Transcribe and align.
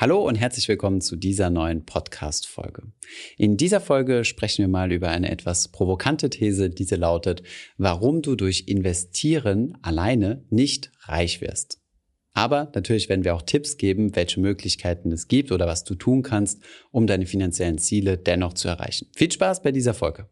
Hallo 0.00 0.26
und 0.26 0.36
herzlich 0.36 0.66
willkommen 0.66 1.02
zu 1.02 1.14
dieser 1.14 1.50
neuen 1.50 1.84
Podcast-Folge. 1.84 2.84
In 3.36 3.58
dieser 3.58 3.82
Folge 3.82 4.24
sprechen 4.24 4.62
wir 4.62 4.68
mal 4.68 4.92
über 4.92 5.10
eine 5.10 5.30
etwas 5.30 5.68
provokante 5.68 6.30
These, 6.30 6.70
diese 6.70 6.96
lautet, 6.96 7.42
warum 7.76 8.22
du 8.22 8.34
durch 8.34 8.64
Investieren 8.66 9.76
alleine 9.82 10.42
nicht 10.48 10.90
reich 11.02 11.42
wirst. 11.42 11.82
Aber 12.32 12.72
natürlich 12.74 13.10
werden 13.10 13.24
wir 13.26 13.34
auch 13.34 13.42
Tipps 13.42 13.76
geben, 13.76 14.16
welche 14.16 14.40
Möglichkeiten 14.40 15.12
es 15.12 15.28
gibt 15.28 15.52
oder 15.52 15.66
was 15.66 15.84
du 15.84 15.94
tun 15.94 16.22
kannst, 16.22 16.62
um 16.90 17.06
deine 17.06 17.26
finanziellen 17.26 17.76
Ziele 17.76 18.16
dennoch 18.16 18.54
zu 18.54 18.68
erreichen. 18.68 19.08
Viel 19.14 19.30
Spaß 19.30 19.60
bei 19.60 19.70
dieser 19.70 19.92
Folge. 19.92 20.30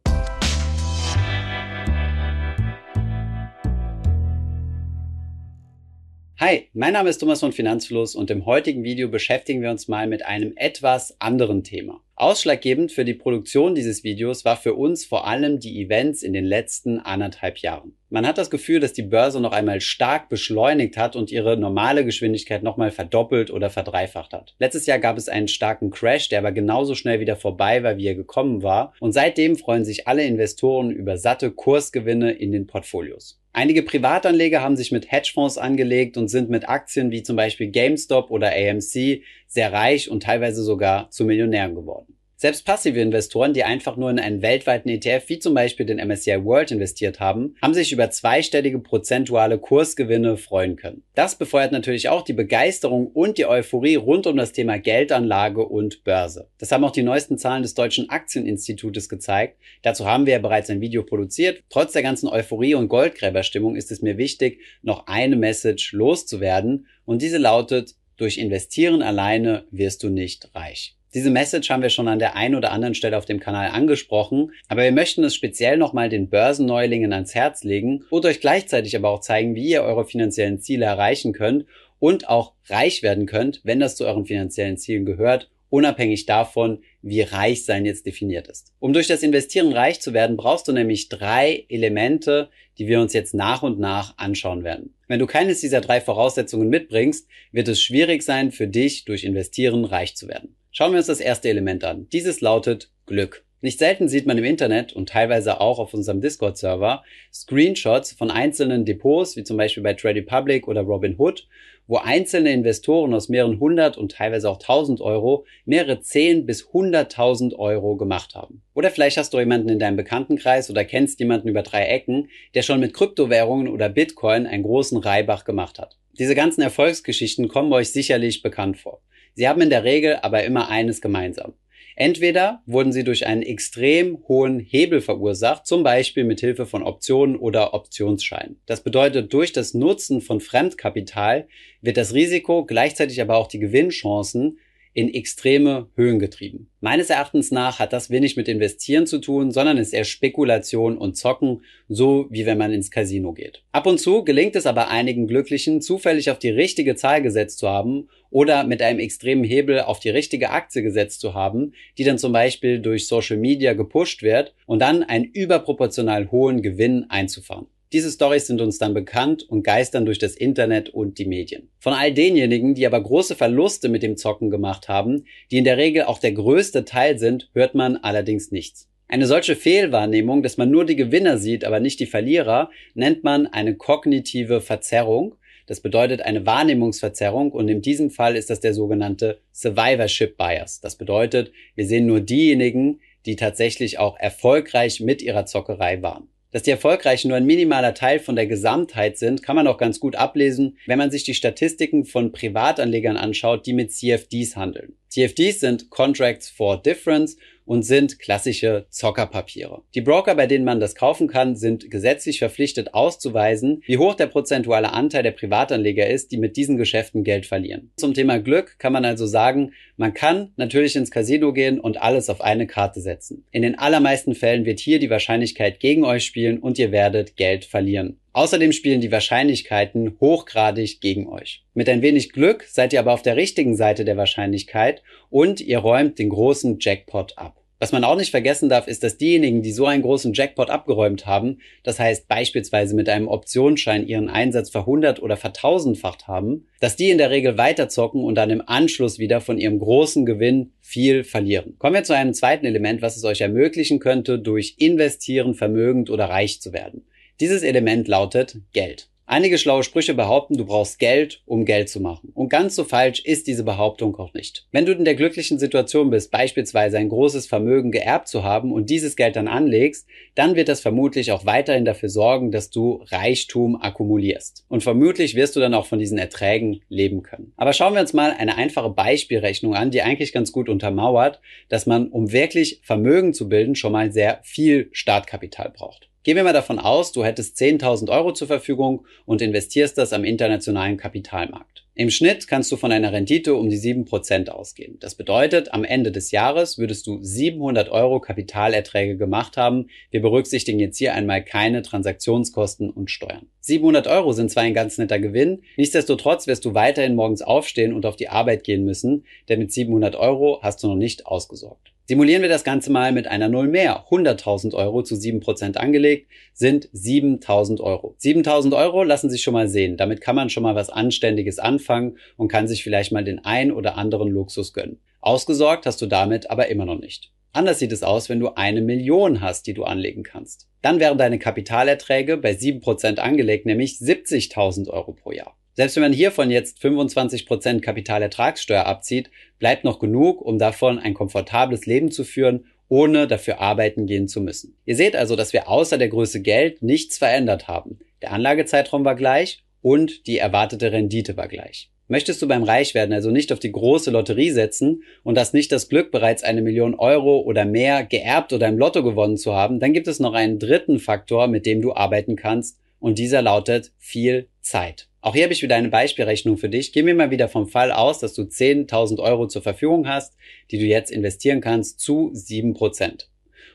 Hi, 6.41 6.69
mein 6.73 6.93
Name 6.93 7.11
ist 7.11 7.19
Thomas 7.19 7.41
von 7.41 7.51
Finanzfluss 7.51 8.15
und 8.15 8.31
im 8.31 8.47
heutigen 8.47 8.85
Video 8.85 9.09
beschäftigen 9.09 9.61
wir 9.61 9.73
uns 9.73 9.89
mal 9.89 10.07
mit 10.07 10.25
einem 10.25 10.53
etwas 10.55 11.21
anderen 11.21 11.65
Thema. 11.65 12.01
Ausschlaggebend 12.15 12.93
für 12.93 13.05
die 13.05 13.15
Produktion 13.15 13.75
dieses 13.75 14.05
Videos 14.05 14.45
war 14.45 14.57
für 14.57 14.75
uns 14.75 15.05
vor 15.05 15.27
allem 15.27 15.59
die 15.59 15.83
Events 15.83 16.23
in 16.23 16.33
den 16.33 16.45
letzten 16.45 17.01
anderthalb 17.01 17.59
Jahren. 17.59 17.97
Man 18.09 18.25
hat 18.25 18.39
das 18.39 18.51
Gefühl, 18.51 18.79
dass 18.79 18.93
die 18.93 19.03
Börse 19.03 19.41
noch 19.41 19.51
einmal 19.51 19.81
stark 19.81 20.29
beschleunigt 20.29 20.97
hat 20.97 21.17
und 21.17 21.33
ihre 21.33 21.57
normale 21.57 22.05
Geschwindigkeit 22.05 22.63
nochmal 22.63 22.93
verdoppelt 22.93 23.51
oder 23.51 23.69
verdreifacht 23.69 24.33
hat. 24.33 24.55
Letztes 24.61 24.87
Jahr 24.87 25.01
gab 25.01 25.19
es 25.19 25.29
einen 25.29 25.49
starken 25.49 25.91
Crash, 25.91 26.29
der 26.29 26.39
aber 26.39 26.53
genauso 26.53 26.95
schnell 26.95 27.19
wieder 27.19 27.35
vorbei 27.35 27.83
war, 27.83 27.97
wie 27.97 28.07
er 28.07 28.15
gekommen 28.15 28.63
war. 28.63 28.95
Und 29.01 29.11
seitdem 29.11 29.57
freuen 29.57 29.85
sich 29.85 30.07
alle 30.07 30.25
Investoren 30.25 30.93
über 30.93 31.17
satte 31.17 31.51
Kursgewinne 31.51 32.31
in 32.31 32.53
den 32.53 32.69
Portfolios. 32.69 33.41
Einige 33.59 33.83
Privatanleger 33.83 34.63
haben 34.63 34.77
sich 34.77 34.93
mit 34.93 35.11
Hedgefonds 35.11 35.59
angelegt 35.59 36.17
und 36.17 36.29
sind 36.29 36.49
mit 36.49 36.69
Aktien 36.69 37.11
wie 37.11 37.25
zum 37.25 37.35
Beispiel 37.35 37.73
GameStop 37.73 38.31
oder 38.31 38.53
AMC 38.53 39.25
sehr 39.49 39.73
reich 39.73 40.09
und 40.09 40.23
teilweise 40.23 40.63
sogar 40.63 41.11
zu 41.11 41.25
Millionären 41.25 41.75
geworden. 41.75 42.18
Selbst 42.41 42.65
passive 42.65 43.01
Investoren, 43.01 43.53
die 43.53 43.65
einfach 43.65 43.97
nur 43.97 44.11
in 44.11 44.21
einen 44.21 44.43
weltweiten 44.43 44.89
ETF 44.89 45.29
wie 45.29 45.41
zum 45.41 45.55
Beispiel 45.55 45.87
den 45.87 45.99
MSCI 45.99 46.45
World 46.45 46.71
investiert 46.71 47.19
haben, 47.19 47.57
haben 47.61 47.75
sich 47.75 47.91
über 47.91 48.13
zweistellige 48.13 48.79
prozentuale 48.79 49.59
Kursgewinne 49.59 50.37
freuen 50.37 50.77
können. 50.77 51.03
Das 51.17 51.35
befeuert 51.35 51.73
natürlich 51.73 52.09
auch 52.09 52.23
die 52.23 52.35
Begeisterung 52.35 53.09
und 53.09 53.39
die 53.39 53.47
Euphorie 53.47 53.97
rund 53.97 54.29
um 54.29 54.37
das 54.37 54.53
Thema 54.53 54.79
Geldanlage 54.79 55.67
und 55.67 56.05
Börse. 56.05 56.49
Das 56.59 56.71
haben 56.71 56.85
auch 56.85 56.93
die 56.93 57.03
neuesten 57.03 57.39
Zahlen 57.39 57.63
des 57.65 57.75
Deutschen 57.75 58.09
Aktieninstitutes 58.09 59.09
gezeigt. 59.09 59.59
Dazu 59.83 60.07
haben 60.07 60.27
wir 60.27 60.35
ja 60.35 60.39
bereits 60.39 60.71
ein 60.71 60.81
Video 60.81 61.03
produziert. 61.03 61.65
Trotz 61.71 61.93
der 61.93 62.05
ganzen 62.05 62.29
Euphorie 62.29 62.77
und 62.77 62.87
Goldgräberstimmung 62.87 63.75
ist 63.75 63.91
es 63.91 64.01
mir 64.01 64.17
wichtig, 64.17 64.61
noch 64.83 65.09
eine 65.09 65.35
Message 65.35 65.91
loszuwerden 65.91 66.87
und 67.05 67.21
diese 67.21 67.39
lautet, 67.39 67.97
durch 68.17 68.39
Investieren 68.39 69.03
alleine 69.03 69.65
wirst 69.73 70.05
du 70.05 70.09
nicht 70.09 70.55
reich. 70.55 70.98
Diese 71.19 71.31
Message 71.31 71.69
haben 71.69 71.83
wir 71.83 71.91
schon 71.91 72.07
an 72.07 72.21
der 72.21 72.37
einen 72.37 72.55
oder 72.55 72.71
anderen 72.71 72.95
Stelle 72.95 73.19
auf 73.19 73.25
dem 73.25 73.41
Kanal 73.41 73.71
angesprochen, 73.71 74.53
aber 74.69 74.85
wir 74.85 74.93
möchten 74.93 75.25
es 75.25 75.35
speziell 75.35 75.77
nochmal 75.77 76.09
den 76.09 76.29
Börsenneulingen 76.29 77.13
ans 77.13 77.35
Herz 77.35 77.65
legen 77.65 78.05
und 78.09 78.25
euch 78.25 78.41
gleichzeitig 78.41 78.95
aber 78.95 79.09
auch 79.11 79.19
zeigen, 79.19 79.57
wie 79.57 79.69
ihr 79.69 79.83
eure 79.83 80.05
finanziellen 80.05 80.61
Ziele 80.61 80.85
erreichen 80.85 81.33
könnt 81.33 81.67
und 81.99 82.29
auch 82.29 82.53
reich 82.69 83.03
werden 83.03 83.27
könnt, 83.27 83.63
wenn 83.65 83.81
das 83.81 83.97
zu 83.97 84.07
euren 84.07 84.27
finanziellen 84.27 84.77
Zielen 84.77 85.07
gehört, 85.07 85.51
unabhängig 85.71 86.25
davon, 86.27 86.85
wie 87.03 87.23
reich 87.23 87.65
sein 87.65 87.85
jetzt 87.85 88.07
definiert 88.07 88.47
ist. 88.47 88.73
Um 88.79 88.93
durch 88.93 89.09
das 89.09 89.25
Investieren 89.25 89.73
reich 89.73 90.01
zu 90.01 90.15
werden, 90.15 90.37
brauchst 90.37 90.69
du 90.69 90.73
nämlich 90.73 91.09
drei 91.09 91.67
Elemente, 91.69 92.49
die 92.79 92.87
wir 92.87 93.01
uns 93.01 93.13
jetzt 93.13 93.35
nach 93.35 93.65
und 93.65 93.81
nach 93.81 94.17
anschauen 94.19 94.63
werden. 94.63 94.95
Wenn 95.09 95.19
du 95.19 95.27
keines 95.27 95.61
dieser 95.61 95.81
drei 95.81 96.01
Voraussetzungen 96.01 96.69
mitbringst, 96.69 97.27
wird 97.51 97.67
es 97.67 97.83
schwierig 97.83 98.23
sein, 98.23 98.53
für 98.53 98.69
dich 98.69 99.05
durch 99.05 99.25
Investieren 99.25 99.85
reich 99.85 100.15
zu 100.15 100.29
werden. 100.29 100.55
Schauen 100.79 100.93
wir 100.93 100.99
uns 100.99 101.09
das 101.09 101.19
erste 101.19 101.49
Element 101.49 101.83
an. 101.83 102.07
Dieses 102.13 102.41
lautet 102.41 102.93
Glück. 103.05 103.45
Nicht 103.63 103.81
selten 103.81 104.09
sieht 104.09 104.27
man 104.27 104.39
im 104.39 104.45
Internet 104.45 104.93
und 104.93 105.09
teilweise 105.09 105.61
auch 105.61 105.81
auf 105.81 105.93
unserem 105.93 106.21
Discord-Server 106.21 107.03
Screenshots 107.35 108.13
von 108.13 108.31
einzelnen 108.31 108.85
Depots, 108.85 109.35
wie 109.35 109.43
zum 109.43 109.57
Beispiel 109.57 109.83
bei 109.83 109.95
Trade 109.95 110.21
Republic 110.21 110.69
oder 110.69 110.83
Robinhood, 110.83 111.49
wo 111.89 111.97
einzelne 111.97 112.53
Investoren 112.53 113.13
aus 113.13 113.29
mehreren 113.29 113.59
hundert 113.59 113.99
und 113.99 114.13
teilweise 114.13 114.49
auch 114.49 114.61
tausend 114.61 115.01
Euro 115.01 115.47
mehrere 115.65 116.01
zehn 116.01 116.47
bis 116.47 116.73
hunderttausend 116.73 117.59
Euro 117.59 117.97
gemacht 117.97 118.37
haben. 118.37 118.63
Oder 118.73 118.93
vielleicht 118.93 119.17
hast 119.17 119.35
du 119.35 119.41
jemanden 119.41 119.71
in 119.71 119.81
deinem 119.81 119.97
Bekanntenkreis 119.97 120.71
oder 120.71 120.85
kennst 120.85 121.19
jemanden 121.19 121.49
über 121.49 121.63
drei 121.63 121.87
Ecken, 121.87 122.29
der 122.55 122.63
schon 122.63 122.79
mit 122.79 122.95
Kryptowährungen 122.95 123.67
oder 123.67 123.89
Bitcoin 123.89 124.47
einen 124.47 124.63
großen 124.63 124.99
Reibach 124.99 125.43
gemacht 125.43 125.81
hat. 125.81 125.99
Diese 126.21 126.37
ganzen 126.37 126.61
Erfolgsgeschichten 126.61 127.49
kommen 127.49 127.73
euch 127.73 127.91
sicherlich 127.91 128.43
bekannt 128.43 128.77
vor. 128.77 129.03
Sie 129.39 129.47
haben 129.47 129.61
in 129.61 129.71
der 129.71 129.85
Regel 129.85 130.17
aber 130.23 130.43
immer 130.43 130.69
eines 130.69 131.01
gemeinsam. 131.01 131.55
Entweder 131.95 132.61
wurden 132.67 132.93
sie 132.93 133.05
durch 133.05 133.25
einen 133.25 133.43
extrem 133.43 134.19
hohen 134.27 134.59
Hebel 134.59 135.01
verursacht, 135.01 135.65
zum 135.65 135.85
Beispiel 135.85 136.25
mit 136.25 136.41
Hilfe 136.41 136.67
von 136.67 136.83
Optionen 136.83 137.37
oder 137.37 137.73
Optionsscheinen. 137.73 138.61
Das 138.67 138.83
bedeutet, 138.83 139.33
durch 139.33 139.53
das 139.53 139.75
Nutzen 139.75 140.23
von 140.23 140.41
Fremdkapital 140.41 141.47
wird 141.81 141.99
das 141.99 142.15
Risiko, 142.15 142.65
gleichzeitig 142.65 143.21
aber 143.23 143.37
auch 143.37 143.47
die 143.47 143.61
Gewinnchancen 143.61 144.59
in 144.95 145.13
extreme 145.13 145.89
Höhen 145.95 146.19
getrieben. 146.19 146.71
Meines 146.81 147.11
Erachtens 147.11 147.51
nach 147.51 147.79
hat 147.79 147.93
das 147.93 148.11
wenig 148.11 148.37
mit 148.37 148.49
Investieren 148.49 149.07
zu 149.07 149.19
tun, 149.19 149.51
sondern 149.51 149.79
ist 149.79 149.93
eher 149.93 150.05
Spekulation 150.05 150.97
und 150.97 151.17
Zocken, 151.17 151.63
so 151.89 152.27
wie 152.31 152.47
wenn 152.47 152.59
man 152.59 152.73
ins 152.73 152.91
Casino 152.91 153.33
geht. 153.33 153.63
Ab 153.73 153.87
und 153.87 153.99
zu 153.99 154.25
gelingt 154.25 154.57
es 154.57 154.67
aber 154.67 154.89
einigen 154.89 155.27
Glücklichen, 155.27 155.81
zufällig 155.81 156.31
auf 156.31 156.39
die 156.39 156.51
richtige 156.51 156.95
Zahl 156.95 157.23
gesetzt 157.23 157.59
zu 157.59 157.69
haben 157.69 158.09
oder 158.31 158.65
mit 158.65 158.83
einem 158.83 158.99
extremen 159.01 159.45
Hebel 159.45 159.81
auf 159.81 160.01
die 160.01 160.11
richtige 160.11 160.51
Aktie 160.51 160.83
gesetzt 160.83 161.21
zu 161.21 161.35
haben, 161.35 161.73
die 161.97 162.05
dann 162.05 162.19
zum 162.19 162.33
Beispiel 162.33 162.81
durch 162.81 163.07
Social 163.07 163.39
Media 163.39 163.73
gepusht 163.73 164.23
wird 164.23 164.55
und 164.67 164.81
dann 164.81 165.03
einen 165.03 165.25
überproportional 165.25 166.31
hohen 166.31 166.63
Gewinn 166.63 167.07
einzufahren. 167.09 167.67
Diese 167.91 168.11
Stories 168.11 168.47
sind 168.47 168.61
uns 168.61 168.77
dann 168.77 168.93
bekannt 168.93 169.45
und 169.49 169.63
geistern 169.63 170.05
durch 170.05 170.19
das 170.19 170.35
Internet 170.35 170.91
und 170.91 171.19
die 171.19 171.25
Medien. 171.25 171.71
Von 171.79 171.95
all 171.95 172.13
denjenigen, 172.13 172.75
die 172.75 172.87
aber 172.87 173.03
große 173.03 173.35
Verluste 173.35 173.89
mit 173.89 174.03
dem 174.03 174.19
Zocken 174.19 174.51
gemacht 174.51 174.89
haben, 174.89 175.25
die 175.51 175.57
in 175.57 175.65
der 175.65 175.79
Regel 175.79 176.03
auch 176.03 176.19
der 176.19 176.33
größte 176.33 176.85
Teil 176.85 177.19
sind, 177.19 177.49
hört 177.55 177.75
man 177.75 177.97
allerdings 177.97 178.51
nichts. 178.51 178.91
Eine 179.09 179.27
solche 179.27 179.57
Fehlwahrnehmung, 179.57 180.43
dass 180.43 180.59
man 180.59 180.71
nur 180.71 180.85
die 180.85 180.97
Gewinner 180.97 181.39
sieht, 181.39 181.65
aber 181.65 181.81
nicht 181.81 181.99
die 181.99 182.07
Verlierer, 182.07 182.71
nennt 182.93 183.25
man 183.25 183.47
eine 183.47 183.75
kognitive 183.75 184.61
Verzerrung. 184.61 185.37
Das 185.65 185.81
bedeutet 185.81 186.21
eine 186.21 186.45
Wahrnehmungsverzerrung 186.45 187.53
und 187.53 187.69
in 187.69 187.81
diesem 187.81 188.11
Fall 188.11 188.37
ist 188.37 188.51
das 188.51 188.61
der 188.61 188.75
sogenannte 188.75 189.41
Survivorship 189.53 190.37
Bias. 190.37 190.83
Das 190.83 190.97
bedeutet, 190.97 191.53
wir 191.75 191.87
sehen 191.87 192.05
nur 192.05 192.21
diejenigen, 192.21 193.01
die 193.25 193.37
tatsächlich 193.37 193.99
auch 193.99 194.19
erfolgreich 194.19 195.01
mit 195.01 195.23
ihrer 195.23 195.47
Zockerei 195.47 196.03
waren. 196.03 196.29
Dass 196.51 196.63
die 196.63 196.71
Erfolgreichen 196.71 197.29
nur 197.29 197.37
ein 197.37 197.45
minimaler 197.45 197.93
Teil 197.93 198.21
von 198.21 198.35
der 198.35 198.47
Gesamtheit 198.47 199.19
sind, 199.19 199.43
kann 199.43 199.57
man 199.57 199.67
auch 199.67 199.77
ganz 199.77 200.01
gut 200.01 200.17
ablesen, 200.17 200.79
wenn 200.87 200.99
man 200.99 201.11
sich 201.11 201.25
die 201.25 201.35
Statistiken 201.35 202.07
von 202.07 202.33
Privatanlegern 202.33 203.19
anschaut, 203.19 203.67
die 203.67 203.75
mit 203.75 203.93
CFDs 203.93 204.57
handeln. 204.57 204.97
CFDs 205.09 205.61
sind 205.61 205.91
Contracts 205.91 206.49
for 206.49 206.81
Difference 206.81 207.37
und 207.69 207.83
sind 207.83 208.19
klassische 208.19 208.87
Zockerpapiere. 208.89 209.83
Die 209.95 210.01
Broker, 210.01 210.35
bei 210.35 210.47
denen 210.47 210.65
man 210.65 210.81
das 210.81 210.95
kaufen 210.95 211.29
kann, 211.29 211.55
sind 211.55 211.91
gesetzlich 211.91 212.39
verpflichtet 212.39 212.95
auszuweisen, 212.95 213.83
wie 213.87 213.99
hoch 213.99 214.15
der 214.15 214.27
prozentuale 214.27 214.93
Anteil 214.95 215.23
der 215.23 215.33
Privatanleger 215.33 216.09
ist, 216.09 216.33
die 216.33 216.39
mit 216.39 216.57
diesen 216.57 216.79
Geschäften 216.79 217.25
Geld 217.25 217.45
verlieren. 217.45 217.91
Zum 217.97 218.15
Thema 218.15 218.39
Glück 218.39 218.79
kann 218.79 218.95
man 218.95 219.05
also 219.05 219.27
sagen, 219.27 219.73
man 219.99 220.15
kann 220.15 220.53
natürlich 220.57 220.97
ins 220.97 221.11
Casino 221.11 221.53
gehen 221.53 221.79
und 221.79 222.01
alles 222.01 222.31
auf 222.31 222.41
eine 222.41 222.67
Karte 222.67 223.03
setzen. 223.03 223.45
In 223.51 223.63
den 223.63 223.79
allermeisten 223.79 224.35
Fällen 224.35 224.65
wird 224.65 224.81
hier 224.81 224.99
die 224.99 225.11
Wahrscheinlichkeit 225.11 225.79
gegen 225.79 226.05
euch 226.05 226.25
spielen 226.25 226.61
und 226.61 226.79
ihr 226.79 226.91
werdet 226.91 227.37
Geld 227.37 227.67
verlieren. 227.67 228.19
Außerdem 228.33 228.73
spielen 228.73 229.01
die 229.01 229.13
Wahrscheinlichkeiten 229.13 230.17
hochgradig 230.21 231.01
gegen 231.01 231.29
euch. 231.29 231.65
Mit 231.75 231.89
ein 231.89 232.03
wenig 232.03 232.33
Glück 232.33 232.65
seid 232.71 232.93
ihr 232.93 233.01
aber 233.01 233.13
auf 233.13 233.23
der 233.23 233.37
richtigen 233.37 233.77
Seite 233.77 234.05
der 234.05 234.17
Wahrscheinlichkeit 234.17 235.03
und 235.31 235.61
ihr 235.61 235.79
räumt 235.79 236.19
den 236.19 236.29
großen 236.29 236.79
Jackpot 236.81 237.37
ab. 237.37 237.59
Was 237.81 237.93
man 237.93 238.03
auch 238.03 238.17
nicht 238.17 238.33
vergessen 238.33 238.69
darf, 238.69 238.89
ist, 238.89 239.05
dass 239.05 239.19
diejenigen, 239.19 239.63
die 239.63 239.71
so 239.71 239.87
einen 239.87 240.03
großen 240.03 240.33
Jackpot 240.35 240.69
abgeräumt 240.69 241.27
haben, 241.27 241.61
das 241.85 242.01
heißt 242.01 242.27
beispielsweise 242.27 242.97
mit 242.97 243.09
einem 243.09 243.29
Optionsschein 243.29 244.07
ihren 244.07 244.29
Einsatz 244.29 244.71
verhundert 244.71 245.23
oder 245.23 245.37
vertausendfacht 245.37 246.27
haben, 246.27 246.67
dass 246.81 246.97
die 246.97 247.11
in 247.11 247.19
der 247.19 247.31
Regel 247.31 247.57
weiterzocken 247.57 248.25
und 248.25 248.35
dann 248.35 248.51
im 248.51 248.65
Anschluss 248.67 249.21
wieder 249.21 249.41
von 249.41 249.59
ihrem 249.59 249.79
großen 249.79 250.27
Gewinn 250.27 250.73
viel 250.81 251.23
verlieren. 251.23 251.77
Kommen 251.79 251.95
wir 251.95 252.03
zu 252.03 252.17
einem 252.17 252.35
zweiten 252.35 252.67
Element, 252.67 253.01
was 253.01 253.17
es 253.17 253.25
euch 253.25 253.43
ermöglichen 253.43 254.01
könnte, 254.01 254.41
durch 254.41 254.75
Investieren 254.79 255.55
vermögend 255.55 256.11
oder 256.11 256.25
reich 256.25 256.61
zu 256.61 256.73
werden. 256.73 257.05
Dieses 257.41 257.63
Element 257.63 258.09
lautet 258.09 258.57
Geld. 258.73 259.09
Einige 259.25 259.59
schlaue 259.59 259.85
Sprüche 259.85 260.15
behaupten, 260.15 260.57
du 260.57 260.65
brauchst 260.65 260.99
Geld, 260.99 261.43
um 261.47 261.65
Geld 261.65 261.89
zu 261.89 262.01
machen. 262.01 262.33
Und 262.35 262.49
ganz 262.49 262.75
so 262.75 262.83
falsch 262.83 263.21
ist 263.21 263.47
diese 263.47 263.63
Behauptung 263.63 264.17
auch 264.17 264.33
nicht. 264.33 264.67
Wenn 264.73 264.87
du 264.87 264.93
in 264.93 265.05
der 265.05 265.15
glücklichen 265.15 265.61
Situation 265.61 266.11
bist, 266.11 266.33
beispielsweise 266.33 266.99
ein 266.99 267.11
großes 267.11 267.47
Vermögen 267.47 267.93
geerbt 267.93 268.27
zu 268.27 268.43
haben 268.43 268.73
und 268.73 268.91
dieses 268.91 269.15
Geld 269.15 269.37
dann 269.37 269.47
anlegst, 269.47 270.09
dann 270.35 270.57
wird 270.57 270.69
das 270.69 270.81
vermutlich 270.81 271.31
auch 271.31 271.47
weiterhin 271.47 271.85
dafür 271.85 272.09
sorgen, 272.09 272.51
dass 272.51 272.71
du 272.71 273.05
Reichtum 273.11 273.81
akkumulierst. 273.81 274.65
Und 274.69 274.83
vermutlich 274.83 275.37
wirst 275.37 275.55
du 275.55 275.61
dann 275.61 275.75
auch 275.75 275.87
von 275.87 276.01
diesen 276.01 276.19
Erträgen 276.19 276.81
leben 276.89 277.23
können. 277.23 277.53
Aber 277.57 277.73
schauen 277.73 277.95
wir 277.95 278.01
uns 278.01 278.15
mal 278.15 278.33
eine 278.37 278.57
einfache 278.57 278.91
Beispielrechnung 278.91 279.77
an, 279.77 279.93
die 279.93 280.03
eigentlich 280.03 280.33
ganz 280.33 280.51
gut 280.51 280.69
untermauert, 280.69 281.41
dass 281.69 281.87
man, 281.87 282.09
um 282.09 282.33
wirklich 282.33 282.81
Vermögen 282.83 283.33
zu 283.33 283.49
bilden, 283.49 283.77
schon 283.77 283.93
mal 283.93 284.11
sehr 284.11 284.41
viel 284.43 284.89
Startkapital 284.91 285.71
braucht. 285.71 286.09
Gehen 286.29 286.37
wir 286.37 286.45
mal 286.45 286.53
davon 286.53 286.79
aus, 286.79 287.13
du 287.13 287.25
hättest 287.25 287.57
10.000 287.57 288.11
Euro 288.11 288.35
zur 288.35 288.49
Verfügung 288.49 289.07
und 289.25 289.41
investierst 289.41 289.97
das 289.97 290.13
am 290.13 290.25
internationalen 290.25 290.99
Kapitalmarkt. 290.99 291.87
Im 291.95 292.11
Schnitt 292.11 292.47
kannst 292.47 292.71
du 292.71 292.77
von 292.77 292.93
einer 292.93 293.15
Rendite 293.15 293.55
um 293.55 293.71
die 293.71 293.79
7% 293.79 294.51
ausgehen. 294.51 294.99
Das 295.01 295.15
bedeutet, 295.15 295.73
am 295.73 295.85
Ende 295.85 296.13
des 296.13 296.31
Jahres 296.31 296.77
würdest 296.77 297.07
du 297.07 297.19
700 297.23 297.89
Euro 297.89 298.21
Kapitalerträge 298.21 299.17
gemacht 299.17 299.57
haben. 299.57 299.87
Wir 300.11 300.21
berücksichtigen 300.21 300.79
jetzt 300.79 300.99
hier 300.99 301.15
einmal 301.15 301.43
keine 301.43 301.81
Transaktionskosten 301.81 302.91
und 302.91 303.11
Steuern. 303.11 303.47
700 303.61 304.07
Euro 304.07 304.33
sind 304.33 304.51
zwar 304.51 304.65
ein 304.65 304.75
ganz 304.75 304.99
netter 304.99 305.21
Gewinn, 305.21 305.63
nichtsdestotrotz 305.79 306.47
wirst 306.47 306.67
du 306.67 306.75
weiterhin 306.75 307.15
morgens 307.15 307.41
aufstehen 307.41 307.95
und 307.95 308.05
auf 308.05 308.17
die 308.17 308.29
Arbeit 308.29 308.65
gehen 308.65 308.85
müssen, 308.85 309.25
denn 309.49 309.61
mit 309.61 309.73
700 309.73 310.15
Euro 310.15 310.59
hast 310.61 310.83
du 310.83 310.89
noch 310.89 310.97
nicht 310.97 311.25
ausgesorgt. 311.25 311.95
Simulieren 312.09 312.41
wir 312.41 312.49
das 312.49 312.65
Ganze 312.65 312.91
mal 312.91 313.13
mit 313.13 313.27
einer 313.27 313.51
Null 313.51 313.69
mehr. 313.69 314.07
100.000 314.09 314.73
Euro 314.73 315.03
zu 315.03 315.15
7% 315.15 315.77
angelegt 315.77 316.31
sind 316.55 316.89
7.000 316.95 317.83
Euro. 317.83 318.17
7.000 318.19 318.75
Euro 318.75 319.03
lassen 319.03 319.29
sich 319.29 319.43
schon 319.43 319.53
mal 319.53 319.69
sehen. 319.69 319.99
Damit 319.99 320.23
kann 320.23 320.35
man 320.35 320.49
schon 320.49 320.63
mal 320.63 320.75
was 320.75 320.89
Anständiges 320.89 321.59
anfangen 321.59 322.17
und 322.39 322.49
kann 322.49 322.67
sich 322.67 322.83
vielleicht 322.83 323.13
mal 323.13 323.25
den 323.25 323.45
ein 323.45 323.71
oder 323.71 323.99
anderen 323.99 324.31
Luxus 324.31 324.73
gönnen. 324.73 325.03
Ausgesorgt 325.21 325.85
hast 325.85 326.01
du 326.01 326.07
damit 326.07 326.49
aber 326.51 326.69
immer 326.69 326.87
noch 326.87 326.99
nicht. 326.99 327.31
Anders 327.53 327.79
sieht 327.79 327.93
es 327.93 328.03
aus, 328.03 328.31
wenn 328.31 328.41
du 328.41 328.55
eine 328.55 328.81
Million 328.81 329.43
hast, 329.43 329.67
die 329.67 329.75
du 329.75 329.85
anlegen 329.85 330.23
kannst. 330.23 330.67
Dann 330.81 331.01
wären 331.01 331.19
deine 331.19 331.39
Kapitalerträge 331.39 332.39
bei 332.39 332.53
7% 332.53 333.19
angelegt, 333.19 333.67
nämlich 333.67 333.99
70.000 334.01 334.89
Euro 334.89 335.13
pro 335.13 335.33
Jahr. 335.33 335.59
Selbst 335.79 335.95
wenn 335.95 336.03
man 336.03 336.13
hiervon 336.13 336.51
jetzt 336.51 336.83
25% 336.83 337.83
Kapitalertragssteuer 337.83 338.85
abzieht, 338.85 339.31
bleibt 339.61 339.85
noch 339.85 340.01
genug, 340.01 340.43
um 340.43 340.59
davon 340.59 340.99
ein 340.99 341.15
komfortables 341.15 341.87
Leben 341.87 342.11
zu 342.11 342.25
führen, 342.25 342.65
ohne 342.89 343.29
dafür 343.29 343.61
arbeiten 343.61 344.07
gehen 344.07 344.27
zu 344.27 344.41
müssen. 344.41 344.75
Ihr 344.87 344.97
seht 344.97 345.15
also, 345.15 345.37
dass 345.37 345.53
wir 345.53 345.69
außer 345.69 345.97
der 345.97 346.09
Größe 346.09 346.43
Geld 346.43 346.83
nichts 346.83 347.19
verändert 347.19 347.69
haben. 347.69 348.01
Der 348.23 348.33
Anlagezeitraum 348.33 349.05
war 349.05 349.15
gleich 349.15 349.63
und 349.81 350.27
die 350.27 350.39
erwartete 350.39 350.91
Rendite 350.91 351.37
war 351.37 351.47
gleich. 351.47 351.93
Möchtest 352.09 352.43
du 352.43 352.49
beim 352.49 352.65
Reichwerden 352.65 353.15
also 353.15 353.31
nicht 353.31 353.53
auf 353.53 353.61
die 353.61 353.71
große 353.71 354.11
Lotterie 354.11 354.51
setzen 354.51 355.05
und 355.23 355.39
hast 355.39 355.55
nicht 355.55 355.71
das 355.71 355.89
Glück, 355.89 356.11
bereits 356.11 356.43
eine 356.43 356.61
Million 356.61 356.97
Euro 356.97 357.39
oder 357.39 357.65
mehr 357.65 358.03
geerbt 358.03 358.53
oder 358.53 358.67
im 358.67 358.79
Lotto 358.79 359.05
gewonnen 359.05 359.37
zu 359.37 359.55
haben, 359.55 359.79
dann 359.79 359.93
gibt 359.93 360.09
es 360.09 360.19
noch 360.19 360.35
einen 360.35 360.59
dritten 360.59 360.99
Faktor, 360.99 361.47
mit 361.47 361.67
dem 361.67 361.83
du 361.83 361.95
arbeiten 361.95 362.35
kannst 362.35 362.81
und 362.99 363.19
dieser 363.19 363.43
lautet 363.43 363.93
viel 363.99 364.49
Zeit. 364.69 365.09
Auch 365.21 365.35
hier 365.35 365.45
habe 365.45 365.53
ich 365.53 365.63
wieder 365.63 365.77
eine 365.77 365.89
Beispielrechnung 365.89 366.59
für 366.59 366.69
dich. 366.69 366.93
Gehen 366.93 367.07
wir 367.07 367.15
mal 367.15 367.31
wieder 367.31 367.49
vom 367.49 367.67
Fall 367.69 367.91
aus, 367.91 368.21
dass 368.21 368.35
du 368.35 368.43
10.000 368.43 369.19
Euro 369.19 369.49
zur 369.49 369.63
Verfügung 369.63 370.07
hast, 370.07 370.37
die 370.71 370.79
du 370.79 370.85
jetzt 370.85 371.11
investieren 371.11 371.61
kannst 371.61 372.01
zu 372.01 372.31
7%. 372.35 373.27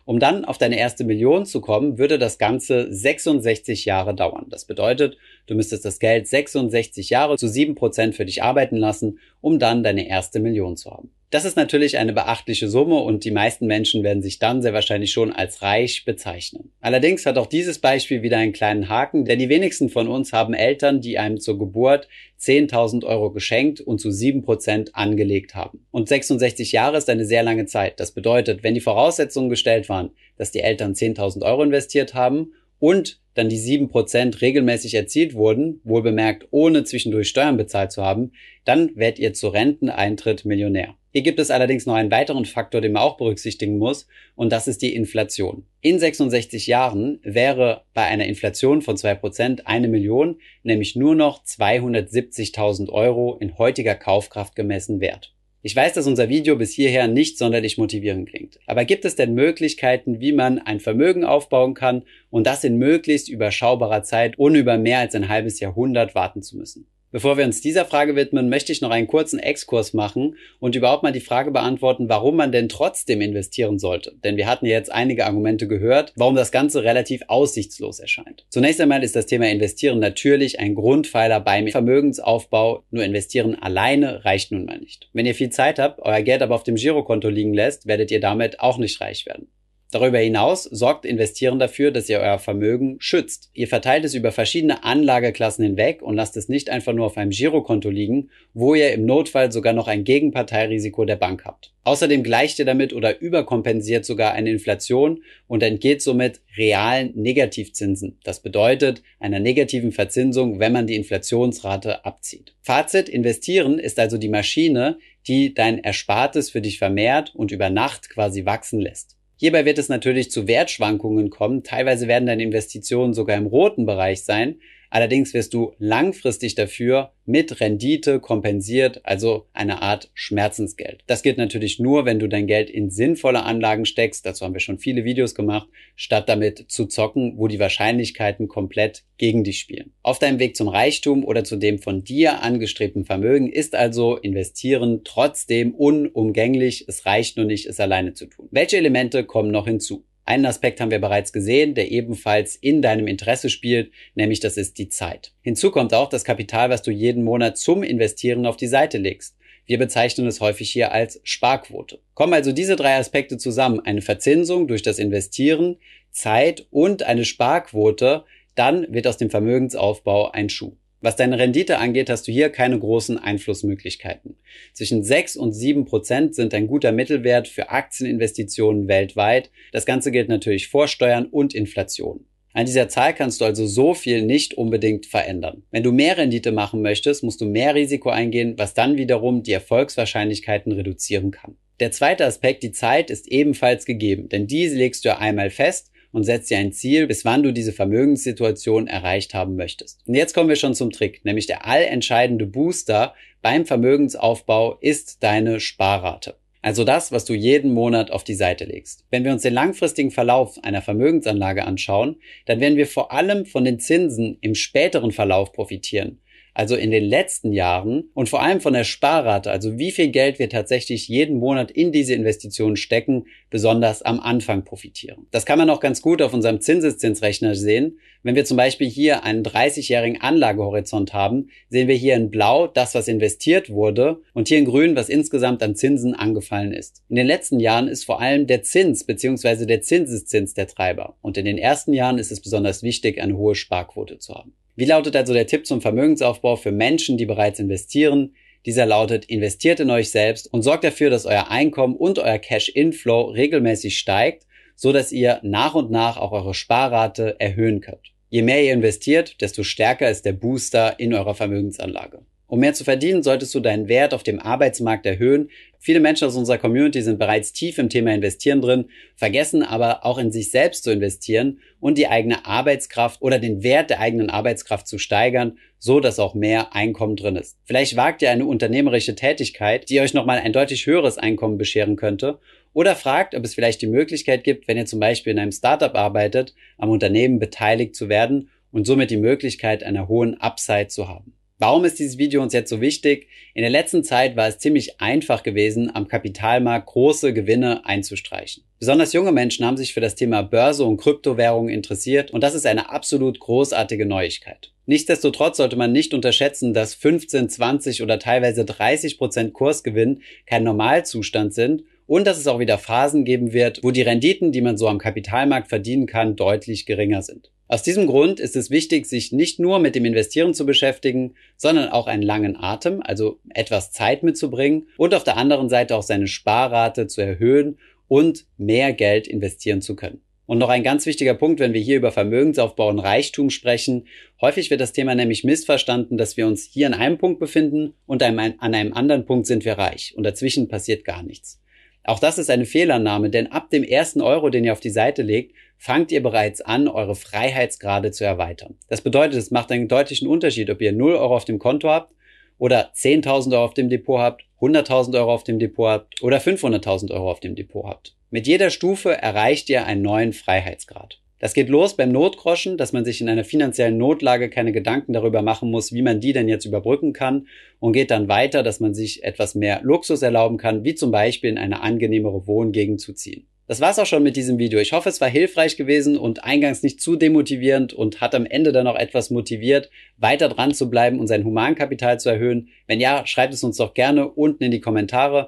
Um 0.05 0.19
dann 0.19 0.45
auf 0.45 0.57
deine 0.57 0.77
erste 0.77 1.03
Million 1.03 1.45
zu 1.45 1.61
kommen, 1.61 1.97
würde 1.97 2.19
das 2.19 2.37
Ganze 2.37 2.91
66 2.93 3.85
Jahre 3.85 4.13
dauern. 4.13 4.47
Das 4.49 4.65
bedeutet, 4.65 5.17
du 5.47 5.55
müsstest 5.55 5.85
das 5.85 5.99
Geld 5.99 6.27
66 6.27 7.09
Jahre 7.09 7.37
zu 7.37 7.47
7% 7.47 8.13
für 8.13 8.25
dich 8.25 8.43
arbeiten 8.43 8.77
lassen, 8.77 9.19
um 9.39 9.59
dann 9.59 9.83
deine 9.83 10.07
erste 10.07 10.39
Million 10.39 10.75
zu 10.75 10.91
haben. 10.91 11.11
Das 11.33 11.45
ist 11.45 11.57
natürlich 11.57 11.97
eine 11.97 12.13
beachtliche 12.13 12.69
Summe 12.69 12.97
und 12.97 13.25
die 13.25 13.31
meisten 13.31 13.65
Menschen 13.65 14.03
werden 14.03 14.21
sich 14.21 14.37
dann 14.37 14.61
sehr 14.61 14.73
wahrscheinlich 14.73 15.11
schon 15.11 15.33
als 15.33 15.63
reich 15.63 16.05
bezeichnen. 16.05 16.71
Allerdings 16.79 17.25
hat 17.25 17.39
auch 17.39 17.47
dieses 17.47 17.79
Beispiel 17.79 18.21
wieder 18.21 18.37
einen 18.37 18.53
kleinen 18.53 18.87
Haken, 18.87 19.25
denn 19.25 19.39
die 19.39 19.49
wenigsten 19.49 19.89
von 19.89 20.07
uns 20.07 20.31
haben 20.31 20.53
Eltern, 20.53 21.01
die 21.01 21.17
einem 21.17 21.39
zur 21.39 21.57
Geburt 21.57 22.07
10.000 22.39 23.03
Euro 23.03 23.31
geschenkt 23.31 23.81
und 23.81 23.99
zu 23.99 24.09
7% 24.09 24.91
angelegt 24.93 25.55
haben. 25.55 25.87
Und 25.89 26.07
66 26.07 26.71
Jahre 26.71 26.99
ist 26.99 27.09
eine 27.09 27.25
sehr 27.25 27.41
lange 27.41 27.65
Zeit. 27.65 27.99
Das 27.99 28.11
bedeutet, 28.11 28.61
wenn 28.61 28.75
die 28.75 28.79
Voraussetzungen 28.79 29.49
gestellt 29.49 29.89
waren, 29.89 30.11
dass 30.37 30.51
die 30.51 30.59
Eltern 30.59 30.93
10.000 30.93 31.41
Euro 31.41 31.63
investiert 31.63 32.13
haben 32.13 32.53
und 32.77 33.19
dann 33.33 33.49
die 33.49 33.57
7% 33.57 34.39
regelmäßig 34.39 34.93
erzielt 34.93 35.33
wurden, 35.33 35.81
wohl 35.83 36.03
bemerkt 36.03 36.49
ohne 36.51 36.83
zwischendurch 36.83 37.29
Steuern 37.29 37.57
bezahlt 37.57 37.91
zu 37.91 38.03
haben, 38.03 38.33
dann 38.65 38.95
werdet 38.95 39.17
ihr 39.17 39.33
zu 39.33 39.47
Renteneintritt 39.47 40.45
Millionär. 40.45 40.95
Hier 41.13 41.21
gibt 41.21 41.39
es 41.39 41.51
allerdings 41.51 41.85
noch 41.85 41.93
einen 41.93 42.09
weiteren 42.09 42.43
Faktor, 42.43 42.81
den 42.81 42.93
man 42.93 43.03
auch 43.03 43.17
berücksichtigen 43.17 43.77
muss, 43.77 44.07
und 44.33 44.51
das 44.51 44.67
ist 44.67 44.81
die 44.81 44.95
Inflation. 44.95 45.63
In 45.79 45.99
66 45.99 46.65
Jahren 46.65 47.19
wäre 47.21 47.83
bei 47.93 48.05
einer 48.05 48.25
Inflation 48.25 48.81
von 48.81 48.97
2% 48.97 49.61
eine 49.65 49.87
Million 49.87 50.39
nämlich 50.63 50.95
nur 50.95 51.13
noch 51.13 51.43
270.000 51.45 52.89
Euro 52.89 53.37
in 53.39 53.59
heutiger 53.59 53.93
Kaufkraft 53.93 54.55
gemessen 54.55 55.01
wert. 55.01 55.35
Ich 55.61 55.75
weiß, 55.75 55.93
dass 55.93 56.07
unser 56.07 56.29
Video 56.29 56.55
bis 56.55 56.73
hierher 56.73 57.07
nicht 57.07 57.37
sonderlich 57.37 57.77
motivierend 57.77 58.27
klingt. 58.27 58.59
Aber 58.65 58.83
gibt 58.83 59.05
es 59.05 59.15
denn 59.15 59.35
Möglichkeiten, 59.35 60.19
wie 60.19 60.33
man 60.33 60.57
ein 60.57 60.79
Vermögen 60.79 61.23
aufbauen 61.25 61.75
kann 61.75 62.05
und 62.31 62.47
das 62.47 62.63
in 62.63 62.77
möglichst 62.77 63.29
überschaubarer 63.29 64.01
Zeit, 64.01 64.39
ohne 64.39 64.57
über 64.57 64.79
mehr 64.79 64.97
als 64.97 65.13
ein 65.13 65.29
halbes 65.29 65.59
Jahrhundert 65.59 66.15
warten 66.15 66.41
zu 66.41 66.57
müssen? 66.57 66.87
Bevor 67.13 67.37
wir 67.37 67.45
uns 67.45 67.61
dieser 67.61 67.85
Frage 67.85 68.15
widmen, 68.15 68.49
möchte 68.49 68.71
ich 68.71 68.81
noch 68.81 68.89
einen 68.89 69.05
kurzen 69.05 69.37
Exkurs 69.37 69.93
machen 69.93 70.35
und 70.59 70.75
überhaupt 70.75 71.03
mal 71.03 71.11
die 71.11 71.19
Frage 71.19 71.51
beantworten, 71.51 72.09
warum 72.09 72.35
man 72.35 72.51
denn 72.51 72.69
trotzdem 72.69 73.21
investieren 73.21 73.77
sollte. 73.77 74.15
Denn 74.23 74.35
wir 74.35 74.47
hatten 74.47 74.65
ja 74.65 74.71
jetzt 74.71 74.91
einige 74.91 75.27
Argumente 75.27 75.67
gehört, 75.67 76.11
warum 76.15 76.33
das 76.33 76.51
Ganze 76.51 76.83
relativ 76.83 77.21
aussichtslos 77.27 77.99
erscheint. 77.99 78.47
Zunächst 78.49 78.81
einmal 78.81 79.03
ist 79.03 79.15
das 79.15 79.27
Thema 79.27 79.47
Investieren 79.47 79.99
natürlich 79.99 80.59
ein 80.59 80.73
Grundpfeiler 80.73 81.39
beim 81.39 81.67
Vermögensaufbau. 81.67 82.83
Nur 82.89 83.03
investieren 83.03 83.53
alleine 83.61 84.25
reicht 84.25 84.51
nun 84.51 84.65
mal 84.65 84.79
nicht. 84.79 85.07
Wenn 85.13 85.27
ihr 85.27 85.35
viel 85.35 85.51
Zeit 85.51 85.77
habt, 85.77 85.99
euer 86.01 86.23
Geld 86.23 86.41
aber 86.41 86.55
auf 86.55 86.63
dem 86.63 86.77
Girokonto 86.77 87.29
liegen 87.29 87.53
lässt, 87.53 87.85
werdet 87.85 88.09
ihr 88.09 88.21
damit 88.21 88.59
auch 88.59 88.79
nicht 88.79 88.99
reich 89.01 89.27
werden. 89.27 89.49
Darüber 89.93 90.17
hinaus 90.17 90.63
sorgt 90.63 91.05
Investieren 91.05 91.59
dafür, 91.59 91.91
dass 91.91 92.09
ihr 92.09 92.19
euer 92.19 92.39
Vermögen 92.39 92.95
schützt. 92.97 93.51
Ihr 93.53 93.67
verteilt 93.67 94.03
es 94.05 94.15
über 94.15 94.31
verschiedene 94.31 94.83
Anlageklassen 94.83 95.63
hinweg 95.63 96.01
und 96.01 96.15
lasst 96.15 96.35
es 96.35 96.49
nicht 96.49 96.71
einfach 96.71 96.93
nur 96.93 97.05
auf 97.05 97.15
einem 97.15 97.29
Girokonto 97.29 97.91
liegen, 97.91 98.31
wo 98.55 98.73
ihr 98.73 98.91
im 98.91 99.05
Notfall 99.05 99.51
sogar 99.51 99.73
noch 99.73 99.87
ein 99.87 100.03
Gegenparteirisiko 100.03 101.05
der 101.05 101.17
Bank 101.17 101.45
habt. 101.45 101.73
Außerdem 101.83 102.23
gleicht 102.23 102.57
ihr 102.57 102.65
damit 102.65 102.91
oder 102.91 103.21
überkompensiert 103.21 104.03
sogar 104.03 104.33
eine 104.33 104.49
Inflation 104.49 105.21
und 105.47 105.61
entgeht 105.61 106.01
somit 106.01 106.41
realen 106.57 107.11
Negativzinsen. 107.13 108.17
Das 108.23 108.41
bedeutet 108.41 109.03
einer 109.19 109.39
negativen 109.39 109.91
Verzinsung, 109.91 110.57
wenn 110.57 110.73
man 110.73 110.87
die 110.87 110.95
Inflationsrate 110.95 112.03
abzieht. 112.03 112.55
Fazit, 112.61 113.09
investieren 113.09 113.77
ist 113.77 113.99
also 113.99 114.17
die 114.17 114.29
Maschine, 114.29 114.97
die 115.27 115.53
dein 115.53 115.77
Erspartes 115.77 116.49
für 116.49 116.61
dich 116.61 116.79
vermehrt 116.79 117.35
und 117.35 117.51
über 117.51 117.69
Nacht 117.69 118.09
quasi 118.09 118.47
wachsen 118.47 118.79
lässt. 118.79 119.17
Hierbei 119.37 119.65
wird 119.65 119.77
es 119.77 119.89
natürlich 119.89 120.31
zu 120.31 120.47
Wertschwankungen 120.47 121.29
kommen. 121.29 121.63
Teilweise 121.63 122.07
werden 122.07 122.25
deine 122.25 122.43
Investitionen 122.43 123.13
sogar 123.13 123.37
im 123.37 123.45
roten 123.45 123.85
Bereich 123.85 124.23
sein. 124.23 124.59
Allerdings 124.93 125.33
wirst 125.33 125.55
du 125.55 125.73
langfristig 125.79 126.53
dafür 126.53 127.13
mit 127.25 127.59
Rendite 127.59 128.19
kompensiert, 128.19 129.01
also 129.03 129.47
eine 129.51 129.81
Art 129.81 130.11
Schmerzensgeld. 130.13 131.01
Das 131.07 131.23
gilt 131.23 131.39
natürlich 131.39 131.79
nur, 131.79 132.05
wenn 132.05 132.19
du 132.19 132.27
dein 132.27 132.45
Geld 132.45 132.69
in 132.69 132.91
sinnvolle 132.91 133.41
Anlagen 133.41 133.85
steckst, 133.85 134.23
dazu 134.23 134.45
haben 134.45 134.53
wir 134.53 134.59
schon 134.59 134.77
viele 134.77 135.03
Videos 135.03 135.33
gemacht, 135.33 135.67
statt 135.95 136.29
damit 136.29 136.65
zu 136.67 136.85
zocken, 136.85 137.39
wo 137.39 137.47
die 137.47 137.57
Wahrscheinlichkeiten 137.57 138.47
komplett 138.47 139.03
gegen 139.17 139.43
dich 139.43 139.57
spielen. 139.57 139.93
Auf 140.03 140.19
deinem 140.19 140.37
Weg 140.37 140.55
zum 140.55 140.67
Reichtum 140.67 141.25
oder 141.25 141.43
zu 141.43 141.55
dem 141.55 141.79
von 141.79 142.03
dir 142.03 142.43
angestrebten 142.43 143.03
Vermögen 143.03 143.51
ist 143.51 143.73
also 143.73 144.17
investieren 144.17 145.01
trotzdem 145.03 145.73
unumgänglich, 145.73 146.85
es 146.87 147.03
reicht 147.07 147.35
nur 147.37 147.47
nicht, 147.47 147.65
es 147.65 147.79
alleine 147.79 148.13
zu 148.13 148.27
tun. 148.27 148.47
Welche 148.51 148.77
Elemente 148.77 149.23
kommen 149.23 149.49
noch 149.49 149.65
hinzu? 149.65 150.05
Einen 150.25 150.45
Aspekt 150.45 150.79
haben 150.79 150.91
wir 150.91 150.99
bereits 150.99 151.33
gesehen, 151.33 151.75
der 151.75 151.91
ebenfalls 151.91 152.55
in 152.55 152.81
deinem 152.81 153.07
Interesse 153.07 153.49
spielt, 153.49 153.91
nämlich 154.15 154.39
das 154.39 154.55
ist 154.55 154.77
die 154.77 154.87
Zeit. 154.87 155.33
Hinzu 155.41 155.69
kommt 155.69 155.93
auch 155.93 156.07
das 156.07 156.23
Kapital, 156.23 156.69
was 156.69 156.81
du 156.81 156.91
jeden 156.91 157.23
Monat 157.23 157.57
zum 157.57 157.83
Investieren 157.83 158.45
auf 158.45 158.55
die 158.55 158.67
Seite 158.67 158.97
legst. 158.97 159.35
Wir 159.65 159.77
bezeichnen 159.77 160.27
es 160.27 160.39
häufig 160.39 160.69
hier 160.71 160.91
als 160.91 161.19
Sparquote. 161.23 161.99
Kommen 162.13 162.33
also 162.33 162.51
diese 162.51 162.75
drei 162.75 162.97
Aspekte 162.97 163.37
zusammen, 163.37 163.81
eine 163.81 164.01
Verzinsung 164.01 164.67
durch 164.67 164.81
das 164.81 164.99
Investieren, 164.99 165.77
Zeit 166.11 166.67
und 166.69 167.03
eine 167.03 167.25
Sparquote, 167.25 168.23
dann 168.55 168.85
wird 168.93 169.07
aus 169.07 169.17
dem 169.17 169.29
Vermögensaufbau 169.29 170.31
ein 170.31 170.49
Schuh. 170.49 170.75
Was 171.03 171.17
deine 171.17 171.37
Rendite 171.37 171.79
angeht, 171.79 172.09
hast 172.09 172.29
du 172.29 172.31
hier 172.31 172.49
keine 172.49 172.79
großen 172.79 173.17
Einflussmöglichkeiten. 173.17 174.37
Zwischen 174.71 175.03
6 175.03 175.35
und 175.35 175.51
7 175.51 175.83
Prozent 175.83 176.33
sind 176.33 176.53
ein 176.53 176.65
guter 176.65 176.93
Mittelwert 176.93 177.49
für 177.49 177.69
Aktieninvestitionen 177.69 178.87
weltweit. 178.87 179.51
Das 179.73 179.85
Ganze 179.85 180.11
gilt 180.11 180.29
natürlich 180.29 180.69
vor 180.69 180.87
Steuern 180.87 181.25
und 181.25 181.53
Inflation. 181.53 182.25
An 182.53 182.67
dieser 182.67 182.87
Zahl 182.87 183.13
kannst 183.13 183.41
du 183.41 183.45
also 183.45 183.67
so 183.67 183.93
viel 183.93 184.21
nicht 184.21 184.53
unbedingt 184.53 185.05
verändern. 185.05 185.63
Wenn 185.71 185.83
du 185.83 185.91
mehr 185.91 186.17
Rendite 186.17 186.53
machen 186.53 186.81
möchtest, 186.81 187.21
musst 187.21 187.41
du 187.41 187.45
mehr 187.45 187.75
Risiko 187.75 188.09
eingehen, 188.09 188.53
was 188.55 188.73
dann 188.73 188.95
wiederum 188.95 189.43
die 189.43 189.51
Erfolgswahrscheinlichkeiten 189.51 190.71
reduzieren 190.71 191.31
kann. 191.31 191.57
Der 191.81 191.91
zweite 191.91 192.25
Aspekt, 192.25 192.63
die 192.63 192.71
Zeit, 192.71 193.09
ist 193.09 193.27
ebenfalls 193.27 193.85
gegeben, 193.85 194.29
denn 194.29 194.47
diese 194.47 194.77
legst 194.77 195.03
du 195.03 195.09
ja 195.09 195.17
einmal 195.17 195.49
fest 195.49 195.91
und 196.13 196.23
setzt 196.23 196.49
dir 196.49 196.59
ein 196.59 196.71
Ziel, 196.71 197.07
bis 197.07 197.25
wann 197.25 197.43
du 197.43 197.51
diese 197.51 197.73
Vermögenssituation 197.73 198.87
erreicht 198.87 199.33
haben 199.33 199.57
möchtest. 199.57 199.99
Und 200.07 200.13
jetzt 200.13 200.33
kommen 200.33 200.47
wir 200.47 200.55
schon 200.55 200.75
zum 200.75 200.91
Trick, 200.91 201.25
nämlich 201.25 201.47
der 201.47 201.65
allentscheidende 201.65 202.45
Booster 202.45 203.13
beim 203.41 203.65
Vermögensaufbau 203.65 204.77
ist 204.79 205.21
deine 205.21 205.59
Sparrate. 205.59 206.35
Also 206.61 206.85
das, 206.85 207.11
was 207.11 207.25
du 207.25 207.33
jeden 207.33 207.73
Monat 207.73 208.09
auf 208.09 208.23
die 208.23 208.35
Seite 208.35 208.63
legst. 208.63 209.03
Wenn 209.11 209.25
wir 209.25 209.33
uns 209.33 209.41
den 209.41 209.53
langfristigen 209.53 210.11
Verlauf 210.11 210.63
einer 210.63 210.81
Vermögensanlage 210.81 211.65
anschauen, 211.65 212.21
dann 212.45 212.61
werden 212.61 212.77
wir 212.77 212.87
vor 212.87 213.11
allem 213.11 213.45
von 213.45 213.65
den 213.65 213.79
Zinsen 213.79 214.37
im 214.39 214.55
späteren 214.55 215.11
Verlauf 215.11 215.51
profitieren 215.51 216.19
also 216.53 216.75
in 216.75 216.91
den 216.91 217.03
letzten 217.03 217.51
Jahren 217.51 218.09
und 218.13 218.29
vor 218.29 218.41
allem 218.41 218.61
von 218.61 218.73
der 218.73 218.83
Sparrate, 218.83 219.49
also 219.49 219.77
wie 219.77 219.91
viel 219.91 220.09
Geld 220.09 220.39
wir 220.39 220.49
tatsächlich 220.49 221.07
jeden 221.07 221.37
Monat 221.37 221.71
in 221.71 221.91
diese 221.91 222.13
Investitionen 222.13 222.75
stecken, 222.75 223.25
besonders 223.49 224.01
am 224.01 224.19
Anfang 224.19 224.63
profitieren. 224.63 225.27
Das 225.31 225.45
kann 225.45 225.57
man 225.57 225.69
auch 225.69 225.79
ganz 225.79 226.01
gut 226.01 226.21
auf 226.21 226.33
unserem 226.33 226.61
Zinseszinsrechner 226.61 227.55
sehen. 227.55 227.99
Wenn 228.21 228.35
wir 228.35 228.45
zum 228.45 228.57
Beispiel 228.57 228.89
hier 228.89 229.23
einen 229.23 229.43
30-jährigen 229.43 230.21
Anlagehorizont 230.21 231.13
haben, 231.13 231.49
sehen 231.69 231.87
wir 231.87 231.95
hier 231.95 232.15
in 232.15 232.29
Blau 232.29 232.67
das, 232.67 232.95
was 232.95 233.07
investiert 233.07 233.69
wurde 233.69 234.21
und 234.33 234.47
hier 234.47 234.59
in 234.59 234.65
Grün, 234.65 234.95
was 234.95 235.09
insgesamt 235.09 235.61
an 235.61 235.75
Zinsen 235.75 236.13
angefallen 236.13 236.71
ist. 236.71 237.03
In 237.09 237.15
den 237.17 237.27
letzten 237.27 237.59
Jahren 237.59 237.87
ist 237.87 238.05
vor 238.05 238.21
allem 238.21 238.47
der 238.47 238.63
Zins 238.63 239.03
bzw. 239.03 239.65
der 239.65 239.81
Zinseszins 239.81 240.53
der 240.53 240.67
Treiber 240.67 241.17
und 241.21 241.37
in 241.37 241.45
den 241.45 241.57
ersten 241.57 241.93
Jahren 241.93 242.17
ist 242.17 242.31
es 242.31 242.41
besonders 242.41 242.83
wichtig, 242.83 243.21
eine 243.21 243.35
hohe 243.35 243.55
Sparquote 243.55 244.19
zu 244.19 244.33
haben. 244.33 244.53
Wie 244.75 244.85
lautet 244.85 245.15
also 245.15 245.33
der 245.33 245.45
Tipp 245.45 245.67
zum 245.67 245.81
Vermögensaufbau 245.81 246.55
für 246.55 246.71
Menschen, 246.71 247.17
die 247.17 247.27
bereits 247.27 247.59
investieren? 247.59 248.35
Dieser 248.65 248.85
lautet, 248.85 249.25
investiert 249.25 249.79
in 249.79 249.91
euch 249.91 250.09
selbst 250.09 250.51
und 250.51 250.63
sorgt 250.63 250.83
dafür, 250.83 251.09
dass 251.09 251.25
euer 251.25 251.51
Einkommen 251.51 251.95
und 251.95 252.17
euer 252.17 252.39
Cash-Inflow 252.39 253.31
regelmäßig 253.31 253.99
steigt, 253.99 254.47
so 254.75 254.91
dass 254.91 255.11
ihr 255.11 255.39
nach 255.43 255.75
und 255.75 255.91
nach 255.91 256.17
auch 256.17 256.31
eure 256.31 256.53
Sparrate 256.53 257.35
erhöhen 257.39 257.81
könnt. 257.81 258.13
Je 258.29 258.41
mehr 258.41 258.63
ihr 258.63 258.73
investiert, 258.73 259.41
desto 259.41 259.61
stärker 259.61 260.09
ist 260.09 260.25
der 260.25 260.33
Booster 260.33 260.99
in 260.99 261.13
eurer 261.13 261.35
Vermögensanlage. 261.35 262.25
Um 262.53 262.59
mehr 262.59 262.75
zu 262.75 262.83
verdienen, 262.83 263.23
solltest 263.23 263.55
du 263.55 263.61
deinen 263.61 263.87
Wert 263.87 264.13
auf 264.13 264.21
dem 264.21 264.39
Arbeitsmarkt 264.39 265.07
erhöhen. 265.07 265.49
Viele 265.79 265.99
Menschen 265.99 266.27
aus 266.27 266.35
unserer 266.35 266.59
Community 266.59 267.01
sind 267.01 267.17
bereits 267.17 267.51
tief 267.51 267.79
im 267.79 267.89
Thema 267.89 268.13
Investieren 268.13 268.61
drin, 268.61 268.89
vergessen 269.15 269.63
aber 269.63 270.05
auch 270.05 270.19
in 270.19 270.31
sich 270.31 270.51
selbst 270.51 270.83
zu 270.83 270.91
investieren 270.91 271.61
und 271.79 271.97
die 271.97 272.09
eigene 272.09 272.45
Arbeitskraft 272.45 273.23
oder 273.23 273.39
den 273.39 273.63
Wert 273.63 273.89
der 273.89 274.01
eigenen 274.01 274.29
Arbeitskraft 274.29 274.87
zu 274.87 274.99
steigern, 274.99 275.57
so 275.79 275.99
dass 275.99 276.19
auch 276.19 276.35
mehr 276.35 276.75
Einkommen 276.75 277.15
drin 277.15 277.37
ist. 277.37 277.57
Vielleicht 277.63 277.95
wagt 277.95 278.21
ihr 278.21 278.29
eine 278.29 278.45
unternehmerische 278.45 279.15
Tätigkeit, 279.15 279.89
die 279.89 279.99
euch 279.99 280.13
nochmal 280.13 280.37
ein 280.37 280.53
deutlich 280.53 280.85
höheres 280.85 281.17
Einkommen 281.17 281.57
bescheren 281.57 281.95
könnte 281.95 282.37
oder 282.71 282.95
fragt, 282.95 283.33
ob 283.33 283.43
es 283.43 283.55
vielleicht 283.55 283.81
die 283.81 283.87
Möglichkeit 283.87 284.43
gibt, 284.43 284.67
wenn 284.67 284.77
ihr 284.77 284.85
zum 284.85 284.99
Beispiel 284.99 285.33
in 285.33 285.39
einem 285.39 285.51
Startup 285.51 285.95
arbeitet, 285.95 286.53
am 286.77 286.91
Unternehmen 286.91 287.39
beteiligt 287.39 287.95
zu 287.95 288.09
werden 288.09 288.51
und 288.71 288.85
somit 288.85 289.09
die 289.09 289.17
Möglichkeit 289.17 289.83
einer 289.83 290.07
hohen 290.07 290.39
Upside 290.39 290.89
zu 290.89 291.07
haben. 291.07 291.33
Warum 291.65 291.85
ist 291.85 291.97
dieses 291.97 292.17
Video 292.17 292.41
uns 292.41 292.51
jetzt 292.51 292.69
so 292.69 292.81
wichtig? 292.81 293.29
In 293.53 293.61
der 293.61 293.69
letzten 293.69 294.03
Zeit 294.03 294.35
war 294.35 294.49
es 294.49 294.57
ziemlich 294.57 294.99
einfach 294.99 295.43
gewesen, 295.43 295.89
am 295.95 296.09
Kapitalmarkt 296.09 296.87
große 296.87 297.33
Gewinne 297.33 297.85
einzustreichen. 297.85 298.65
Besonders 298.79 299.13
junge 299.13 299.31
Menschen 299.31 299.65
haben 299.65 299.77
sich 299.77 299.93
für 299.93 300.01
das 300.01 300.15
Thema 300.15 300.41
Börse 300.41 300.83
und 300.83 300.97
Kryptowährungen 300.97 301.73
interessiert 301.73 302.31
und 302.31 302.43
das 302.43 302.53
ist 302.53 302.65
eine 302.65 302.89
absolut 302.89 303.39
großartige 303.39 304.05
Neuigkeit. 304.05 304.73
Nichtsdestotrotz 304.87 305.55
sollte 305.55 305.77
man 305.77 305.93
nicht 305.93 306.13
unterschätzen, 306.13 306.73
dass 306.73 306.95
15, 306.95 307.47
20 307.47 308.03
oder 308.03 308.19
teilweise 308.19 308.65
30 308.65 309.17
Prozent 309.17 309.53
Kursgewinn 309.53 310.19
kein 310.45 310.65
Normalzustand 310.65 311.53
sind 311.53 311.83
und 312.07 312.27
dass 312.27 312.39
es 312.39 312.47
auch 312.47 312.59
wieder 312.59 312.77
Phasen 312.77 313.23
geben 313.23 313.53
wird, 313.53 313.79
wo 313.83 313.91
die 313.91 314.01
Renditen, 314.01 314.51
die 314.51 314.59
man 314.59 314.77
so 314.77 314.89
am 314.89 314.97
Kapitalmarkt 314.97 315.69
verdienen 315.69 316.07
kann, 316.07 316.35
deutlich 316.35 316.85
geringer 316.85 317.21
sind. 317.21 317.52
Aus 317.67 317.81
diesem 317.81 318.07
Grund 318.07 318.39
ist 318.39 318.55
es 318.55 318.69
wichtig, 318.69 319.05
sich 319.05 319.31
nicht 319.31 319.59
nur 319.59 319.79
mit 319.79 319.95
dem 319.95 320.05
Investieren 320.05 320.53
zu 320.53 320.65
beschäftigen, 320.65 321.35
sondern 321.55 321.89
auch 321.89 322.07
einen 322.07 322.21
langen 322.21 322.57
Atem, 322.57 323.01
also 323.03 323.39
etwas 323.49 323.91
Zeit 323.91 324.21
mitzubringen 324.21 324.87
und 324.97 325.15
auf 325.15 325.23
der 325.23 325.37
anderen 325.37 325.69
Seite 325.69 325.95
auch 325.95 326.03
seine 326.03 326.27
Sparrate 326.27 327.07
zu 327.07 327.21
erhöhen 327.21 327.77
und 328.07 328.45
mehr 328.57 328.93
Geld 328.93 329.27
investieren 329.27 329.81
zu 329.81 329.95
können. 329.95 330.21
Und 330.45 330.57
noch 330.57 330.69
ein 330.69 330.83
ganz 330.83 331.05
wichtiger 331.05 331.33
Punkt, 331.35 331.61
wenn 331.61 331.73
wir 331.73 331.79
hier 331.79 331.95
über 331.95 332.11
Vermögensaufbau 332.11 332.89
und 332.89 332.99
Reichtum 332.99 333.49
sprechen. 333.49 334.07
Häufig 334.41 334.69
wird 334.69 334.81
das 334.81 334.91
Thema 334.91 335.15
nämlich 335.15 335.45
missverstanden, 335.45 336.17
dass 336.17 336.35
wir 336.35 336.47
uns 336.47 336.65
hier 336.65 336.87
an 336.87 336.93
einem 336.93 337.17
Punkt 337.17 337.39
befinden 337.39 337.93
und 338.05 338.21
an 338.21 338.37
einem 338.59 338.93
anderen 338.93 339.25
Punkt 339.25 339.47
sind 339.47 339.63
wir 339.63 339.77
reich 339.77 340.13
und 340.17 340.23
dazwischen 340.23 340.67
passiert 340.67 341.05
gar 341.05 341.23
nichts. 341.23 341.61
Auch 342.03 342.19
das 342.19 342.37
ist 342.37 342.49
eine 342.49 342.65
Fehlannahme, 342.65 343.29
denn 343.29 343.47
ab 343.47 343.69
dem 343.69 343.83
ersten 343.83 344.19
Euro, 344.21 344.49
den 344.49 344.65
ihr 344.65 344.73
auf 344.73 344.81
die 344.81 344.89
Seite 344.89 345.21
legt, 345.21 345.55
fangt 345.83 346.13
ihr 346.13 346.23
bereits 346.23 346.61
an, 346.61 346.87
eure 346.87 347.13
Freiheitsgrade 347.13 348.11
zu 348.11 348.23
erweitern. 348.23 348.75
Das 348.87 349.01
bedeutet, 349.01 349.37
es 349.37 349.51
macht 349.51 349.69
einen 349.69 349.89
deutlichen 349.89 350.29
Unterschied, 350.29 350.69
ob 350.69 350.81
ihr 350.81 350.93
0 350.93 351.15
Euro 351.15 351.35
auf 351.35 351.43
dem 351.43 351.59
Konto 351.59 351.89
habt 351.89 352.13
oder 352.57 352.93
10.000 352.95 353.51
Euro 353.51 353.65
auf 353.65 353.73
dem 353.73 353.89
Depot 353.89 354.17
habt, 354.17 354.45
100.000 354.61 355.19
Euro 355.19 355.33
auf 355.33 355.43
dem 355.43 355.59
Depot 355.59 355.89
habt 355.89 356.23
oder 356.23 356.37
500.000 356.37 357.11
Euro 357.11 357.29
auf 357.29 357.41
dem 357.41 357.55
Depot 357.55 357.85
habt. 357.85 358.15
Mit 358.29 358.47
jeder 358.47 358.69
Stufe 358.69 359.11
erreicht 359.11 359.69
ihr 359.69 359.85
einen 359.85 360.01
neuen 360.03 360.31
Freiheitsgrad. 360.31 361.19
Das 361.39 361.53
geht 361.53 361.67
los 361.67 361.97
beim 361.97 362.13
Notgroschen, 362.13 362.77
dass 362.77 362.93
man 362.93 363.03
sich 363.03 363.19
in 363.19 363.27
einer 363.27 363.43
finanziellen 363.43 363.97
Notlage 363.97 364.49
keine 364.49 364.71
Gedanken 364.71 365.11
darüber 365.11 365.41
machen 365.41 365.69
muss, 365.69 365.91
wie 365.91 366.01
man 366.01 366.21
die 366.21 366.31
denn 366.31 366.47
jetzt 366.47 366.63
überbrücken 366.63 367.11
kann 367.11 367.47
und 367.81 367.91
geht 367.91 368.09
dann 368.09 368.29
weiter, 368.29 368.63
dass 368.63 368.79
man 368.79 368.93
sich 368.93 369.25
etwas 369.25 369.53
mehr 369.53 369.81
Luxus 369.83 370.21
erlauben 370.21 370.57
kann, 370.57 370.85
wie 370.85 370.95
zum 370.95 371.11
Beispiel 371.11 371.49
in 371.49 371.57
eine 371.57 371.81
angenehmere 371.81 372.47
Wohngegend 372.47 373.01
zu 373.01 373.11
ziehen. 373.11 373.47
Das 373.65 373.79
war's 373.79 373.97
auch 373.97 374.05
schon 374.05 374.23
mit 374.23 374.35
diesem 374.35 374.57
Video. 374.57 374.79
Ich 374.79 374.91
hoffe, 374.91 375.07
es 375.07 375.21
war 375.21 375.29
hilfreich 375.29 375.77
gewesen 375.77 376.17
und 376.17 376.43
eingangs 376.43 376.83
nicht 376.83 376.99
zu 376.99 377.15
demotivierend 377.15 377.93
und 377.93 378.19
hat 378.19 378.35
am 378.35 378.45
Ende 378.45 378.73
dann 378.73 378.87
auch 378.87 378.97
etwas 378.97 379.29
motiviert, 379.29 379.89
weiter 380.17 380.49
dran 380.49 380.73
zu 380.73 380.89
bleiben 380.89 381.19
und 381.19 381.27
sein 381.27 381.45
Humankapital 381.45 382.19
zu 382.19 382.29
erhöhen. 382.29 382.67
Wenn 382.87 382.99
ja, 382.99 383.25
schreibt 383.25 383.53
es 383.53 383.63
uns 383.63 383.77
doch 383.77 383.93
gerne 383.93 384.27
unten 384.27 384.65
in 384.65 384.71
die 384.71 384.81
Kommentare. 384.81 385.47